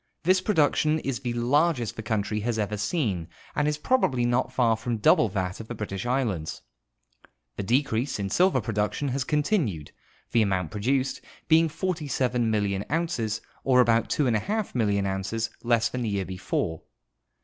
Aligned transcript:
This 0.23 0.41
production 0.41 0.97
is 0.97 1.19
the 1.19 1.33
largest 1.35 1.95
the 1.95 2.01
country 2.01 2.39
has 2.39 2.57
ever 2.57 2.75
seen 2.75 3.27
and 3.55 3.67
is 3.67 3.77
probably 3.77 4.25
not 4.25 4.51
far 4.51 4.75
from 4.75 4.97
double 4.97 5.29
that 5.29 5.59
of 5.59 5.67
the 5.67 5.75
British 5.75 6.07
islands. 6.07 6.63
The 7.55 7.61
decrease 7.61 8.17
in 8.17 8.31
silver 8.31 8.61
production 8.61 9.09
has 9.09 9.23
continued, 9.23 9.91
the 10.31 10.41
amount 10.41 10.71
j)roduced 10.71 11.21
being 11.47 11.69
47,000,000 11.69 12.89
ounces, 12.91 13.41
or 13.63 13.79
about 13.79 14.09
24 14.09 14.71
million 14.73 15.05
ounces 15.05 15.51
less 15.61 15.87
than 15.89 16.01
the 16.01 16.09
year 16.09 16.25
before. 16.25 16.81